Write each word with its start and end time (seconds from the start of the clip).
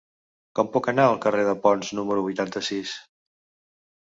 Com 0.59 0.71
puc 0.77 0.87
anar 0.91 1.05
al 1.09 1.19
carrer 1.25 1.43
de 1.49 1.53
Ponts 1.67 1.93
número 1.99 2.25
vuitanta-sis? 2.29 2.97